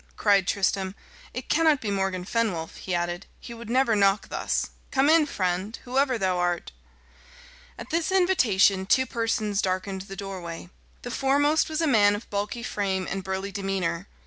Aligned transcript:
cried 0.17 0.47
Tristram. 0.47 0.95
"It 1.31 1.47
cannot 1.47 1.79
be 1.79 1.91
Morgan 1.91 2.25
Fenwolf," 2.25 2.77
he 2.77 2.95
added. 2.95 3.27
"He 3.39 3.53
would 3.53 3.69
never 3.69 3.95
knock 3.95 4.29
thus. 4.29 4.71
Come 4.89 5.11
in, 5.11 5.27
friend, 5.27 5.77
whoever 5.83 6.17
thou 6.17 6.39
art." 6.39 6.71
At 7.77 7.91
this 7.91 8.11
invitation 8.11 8.87
two 8.87 9.05
persons 9.05 9.61
darkened 9.61 10.01
the 10.01 10.15
doorway. 10.15 10.71
The 11.03 11.11
foremost 11.11 11.69
was 11.69 11.81
a 11.81 11.85
man 11.85 12.15
of 12.15 12.27
bulky 12.31 12.63
frame 12.63 13.05
and 13.07 13.23
burly 13.23 13.51
demeanour. 13.51 14.07